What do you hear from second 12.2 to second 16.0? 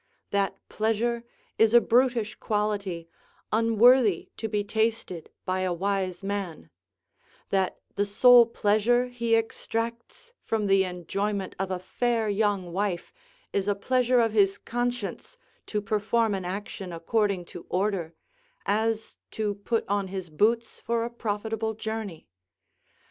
young wife is a pleasure of his conscience to